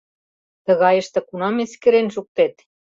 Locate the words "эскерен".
1.63-2.07